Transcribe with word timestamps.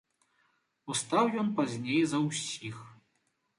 Устаў 0.93 1.25
ён 1.43 1.53
пазней 1.61 2.01
за 2.13 2.25
ўсіх. 2.27 2.83